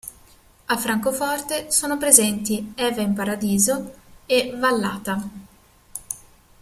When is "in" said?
3.01-3.13